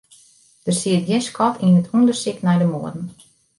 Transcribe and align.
Der 0.65 0.75
siet 0.77 1.03
gjin 1.07 1.25
skot 1.27 1.61
yn 1.65 1.79
it 1.79 1.91
ûndersyk 1.95 2.39
nei 2.43 2.57
de 2.61 2.67
moarden. 2.71 3.05